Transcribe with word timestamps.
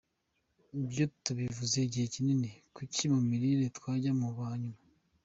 Ibyo 0.79 1.03
tubivuze 1.23 1.75
igihe 1.87 2.05
kinini, 2.13 2.49
kuki 2.75 3.03
mu 3.13 3.19
mirire 3.29 3.65
twajya 3.77 4.11
mu 4.19 4.29
ba 4.37 4.49
nyuma? 4.61 4.79